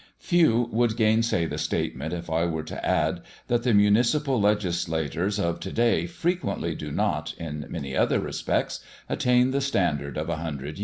[0.17, 5.59] Few would gainsay the statement, if I were to add that the municipal legislators of
[5.59, 10.63] to day frequently do not, in many other respects, attain the standard of a hundred
[10.63, 10.79] years ago.